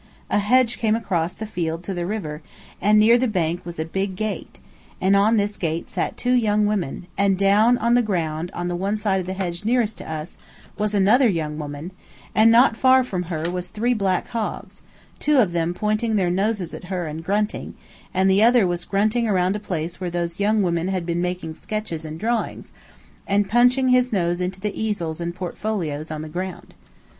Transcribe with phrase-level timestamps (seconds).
[0.31, 2.41] A hedge came across the field to the river,
[2.81, 4.59] and near the bank was a big gate,
[4.99, 8.95] and on this gate sat two young women, and down on the ground on the
[8.95, 10.39] side of the hedge nearest to us
[10.75, 11.91] was another young woman,
[12.33, 14.81] and not far from her was three black hogs,
[15.19, 17.75] two of them pointing their noses at her and grunting,
[18.11, 21.53] and the other was grunting around a place where those young women had been making
[21.53, 22.73] sketches and drawings,
[23.27, 26.73] and punching his nose into the easels and portfolios on the ground.